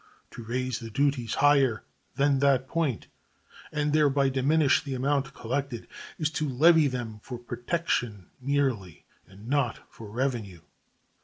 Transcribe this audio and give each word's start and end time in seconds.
To 0.31 0.41
raise 0.43 0.79
the 0.79 0.89
duties 0.89 1.35
higher 1.35 1.83
than 2.15 2.39
that 2.39 2.67
point, 2.67 3.05
and 3.71 3.93
thereby 3.93 4.29
diminish 4.29 4.81
the 4.83 4.95
amount 4.95 5.31
collected, 5.35 5.87
is 6.17 6.31
to 6.31 6.49
levy 6.49 6.87
them 6.87 7.19
for 7.21 7.37
protection 7.37 8.31
merely, 8.41 9.05
and 9.27 9.47
not 9.47 9.81
for 9.93 10.09
revenue. 10.09 10.61